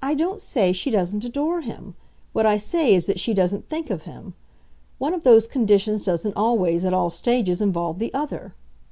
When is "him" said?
1.62-1.96, 4.04-4.34